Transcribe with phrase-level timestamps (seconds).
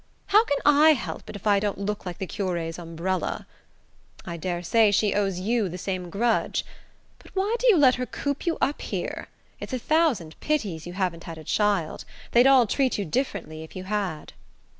[0.25, 3.45] How can I help it if I don't look like the cure's umbrella?
[4.25, 6.65] I daresay she owes you the same grudge.
[7.19, 9.27] But why do you let her coop you up here?
[9.59, 12.03] It's a thousand pities you haven't had a child.
[12.31, 14.33] They'd all treat you differently if you had."